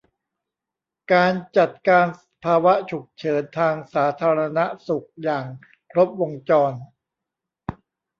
[1.13, 2.05] การจัดการ
[2.43, 5.45] ภาวะฉุกเฉินทางสาธารณสุขอย่าง
[5.91, 6.73] ครบวงจร